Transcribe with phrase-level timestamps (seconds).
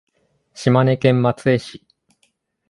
[0.55, 1.85] 島根県松江市